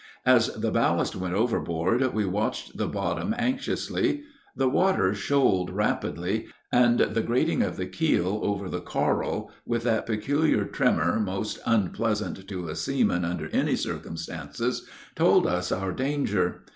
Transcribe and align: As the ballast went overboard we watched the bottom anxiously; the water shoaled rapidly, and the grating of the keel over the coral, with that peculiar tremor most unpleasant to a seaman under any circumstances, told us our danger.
As 0.25 0.47
the 0.55 0.71
ballast 0.71 1.15
went 1.15 1.35
overboard 1.35 2.01
we 2.11 2.25
watched 2.25 2.75
the 2.75 2.87
bottom 2.87 3.35
anxiously; 3.37 4.23
the 4.55 4.67
water 4.67 5.13
shoaled 5.13 5.69
rapidly, 5.69 6.47
and 6.71 6.97
the 6.97 7.21
grating 7.21 7.61
of 7.61 7.77
the 7.77 7.85
keel 7.85 8.39
over 8.41 8.67
the 8.67 8.81
coral, 8.81 9.51
with 9.63 9.83
that 9.83 10.07
peculiar 10.07 10.65
tremor 10.65 11.19
most 11.19 11.59
unpleasant 11.67 12.47
to 12.47 12.67
a 12.67 12.75
seaman 12.75 13.23
under 13.23 13.47
any 13.49 13.75
circumstances, 13.75 14.89
told 15.15 15.45
us 15.45 15.71
our 15.71 15.91
danger. 15.91 16.63